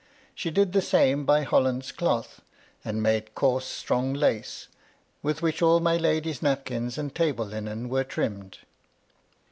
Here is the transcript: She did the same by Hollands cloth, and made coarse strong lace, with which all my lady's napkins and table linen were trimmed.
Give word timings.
She 0.33 0.49
did 0.49 0.73
the 0.73 0.81
same 0.81 1.25
by 1.25 1.43
Hollands 1.43 1.91
cloth, 1.91 2.41
and 2.83 3.03
made 3.03 3.35
coarse 3.35 3.67
strong 3.67 4.15
lace, 4.15 4.67
with 5.21 5.43
which 5.43 5.61
all 5.61 5.79
my 5.79 5.95
lady's 5.95 6.41
napkins 6.41 6.97
and 6.97 7.13
table 7.13 7.45
linen 7.45 7.87
were 7.87 8.03
trimmed. 8.03 8.57